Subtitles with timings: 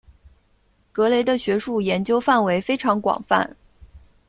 [0.91, 3.55] 格雷的学术研究范围非常广泛。